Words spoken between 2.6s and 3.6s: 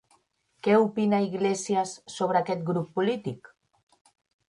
grup polític?